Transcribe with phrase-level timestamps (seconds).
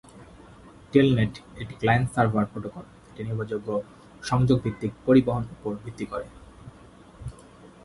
[0.93, 3.69] Telnet একটি client-server protocol, একটি নির্ভরযোগ্য
[4.23, 6.27] সংযোগ-ভিত্তিক পরিবহন উপর ভিত্তি করে।